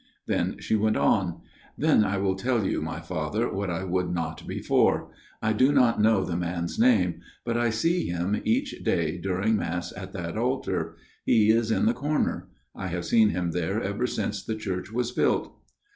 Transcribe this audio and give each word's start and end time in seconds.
"Then 0.25 0.55
she 0.59 0.75
went 0.75 0.97
on, 0.97 1.41
* 1.59 1.77
Then 1.87 2.03
I 2.03 2.17
will 2.17 2.33
tell 2.33 2.65
you, 2.65 2.81
my 2.81 3.01
Father, 3.01 3.53
what 3.53 3.69
I 3.69 3.83
would 3.83 4.11
not 4.11 4.47
before. 4.47 5.11
I 5.43 5.53
do 5.53 5.71
not 5.71 6.01
know 6.01 6.25
the 6.25 6.35
man's 6.35 6.79
name, 6.79 7.19
but 7.45 7.55
I 7.55 7.69
see 7.69 8.07
him 8.07 8.41
each 8.43 8.83
day 8.83 9.19
during 9.19 9.57
Mass 9.57 9.93
at 9.95 10.11
that 10.13 10.37
altar. 10.39 10.95
He 11.23 11.51
is 11.51 11.69
in 11.69 11.85
the 11.85 11.93
corner. 11.93 12.47
I 12.75 12.87
have 12.87 13.05
seen 13.05 13.29
him 13.29 13.51
there 13.51 13.79
ever 13.79 14.07
since 14.07 14.43
the 14.43 14.55
church 14.55 14.91
was 14.91 15.11
built.' 15.11 15.55